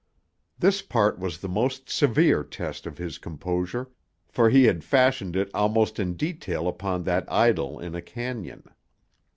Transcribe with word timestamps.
This 0.57 0.81
part 0.81 1.19
was 1.19 1.37
the 1.37 1.47
most 1.47 1.87
severe 1.87 2.43
test 2.43 2.87
of 2.87 2.97
his 2.97 3.19
composure, 3.19 3.91
for 4.27 4.49
he 4.49 4.63
had 4.63 4.83
fashioned 4.83 5.35
it 5.35 5.51
almost 5.53 5.99
in 5.99 6.15
detail 6.15 6.67
upon 6.67 7.03
that 7.03 7.31
idyll 7.31 7.77
in 7.77 7.93
a 7.93 8.01
cañon. 8.01 8.63